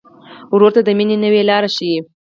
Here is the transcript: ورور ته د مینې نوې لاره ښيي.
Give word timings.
ورور 0.53 0.71
ته 0.75 0.81
د 0.85 0.89
مینې 0.97 1.15
نوې 1.23 1.41
لاره 1.49 1.69
ښيي. 1.75 1.99